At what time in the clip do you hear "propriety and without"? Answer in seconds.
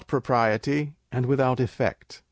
0.07-1.59